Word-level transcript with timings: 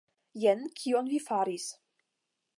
Jen 0.43 0.63
kion 0.79 1.11
vi 1.13 1.21
faris. 1.27 1.69